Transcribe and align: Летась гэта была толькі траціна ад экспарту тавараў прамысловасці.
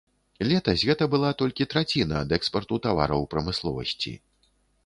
Летась 0.51 0.85
гэта 0.89 1.07
была 1.15 1.29
толькі 1.41 1.69
траціна 1.73 2.15
ад 2.25 2.35
экспарту 2.39 2.81
тавараў 2.87 3.29
прамысловасці. 3.35 4.19